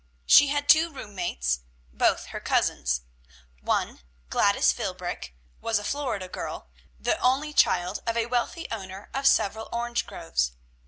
She 0.25 0.47
had 0.47 0.67
two 0.67 0.91
room 0.91 1.13
mates, 1.13 1.59
both 1.93 2.25
her 2.33 2.39
cousins; 2.39 3.01
one, 3.61 3.99
Gladys 4.31 4.73
Philbrick, 4.73 5.35
was 5.61 5.77
a 5.77 5.83
Florida 5.83 6.27
girl, 6.27 6.71
the 6.99 7.19
only 7.19 7.53
child 7.53 7.99
of 8.07 8.17
a 8.17 8.25
wealthy 8.25 8.65
owner 8.71 9.11
of 9.13 9.27
several 9.27 9.69
orange 9.71 10.07
groves. 10.07 10.53